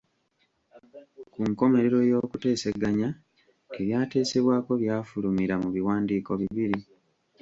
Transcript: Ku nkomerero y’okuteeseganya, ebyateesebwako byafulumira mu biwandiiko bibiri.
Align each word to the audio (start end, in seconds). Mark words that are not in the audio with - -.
Ku 1.33 1.39
nkomerero 1.49 1.97
y’okuteeseganya, 2.09 3.09
ebyateesebwako 3.79 4.71
byafulumira 4.81 5.55
mu 5.63 5.69
biwandiiko 5.75 6.31
bibiri. 6.41 6.77